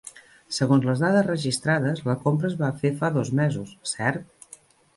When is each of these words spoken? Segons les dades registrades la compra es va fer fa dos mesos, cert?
Segons 0.55 0.87
les 0.89 1.03
dades 1.03 1.27
registrades 1.27 2.01
la 2.09 2.17
compra 2.25 2.51
es 2.51 2.57
va 2.63 2.73
fer 2.81 2.93
fa 3.03 3.13
dos 3.21 3.33
mesos, 3.43 3.77
cert? 3.95 4.61